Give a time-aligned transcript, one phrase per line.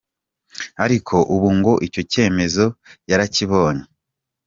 [0.85, 2.65] Ariko ubu ngo icyo cyemezo
[3.09, 3.83] yarakibonye.